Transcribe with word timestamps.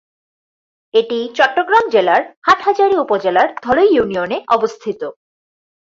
এটি 0.93 1.19
চট্টগ্রাম 1.35 1.85
জেলার 1.89 2.21
হাটহাজারী 2.41 2.95
উপজেলার 2.97 3.47
ধলই 3.63 3.89
ইউনিয়নে 3.93 4.37
অবস্থিত। 4.47 5.01